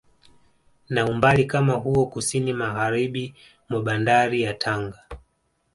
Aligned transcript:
Na 0.89 1.05
umbali 1.05 1.45
kama 1.45 1.73
huo 1.73 2.05
kusini 2.05 2.53
Magharibi 2.53 3.33
mwa 3.69 3.81
bandari 3.81 4.41
ya 4.41 4.53
Tanga 4.53 4.99